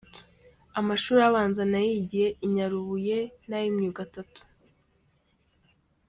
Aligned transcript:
Amashuri 0.79 1.21
abanza 1.29 1.61
nayigiye 1.71 2.27
I 2.45 2.47
Nyarubuye 2.53 3.19
n’ay’imyuga 3.47 3.99
atatu. 4.07 4.41